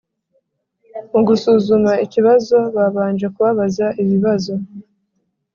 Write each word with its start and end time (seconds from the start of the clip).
mu 1.11 1.21
gusuzuma 1.27 1.91
ikibazo 2.05 2.57
babanje 2.75 3.25
kubabaza 3.33 3.85
ibibazo 4.03 4.53